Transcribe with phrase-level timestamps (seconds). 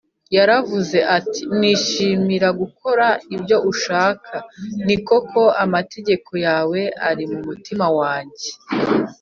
[0.37, 4.35] Yaravuze ati, “Nishimira gukora ibyo ushaka,
[4.85, 8.47] ni koko amategeko yawe ari mu mutima wanjye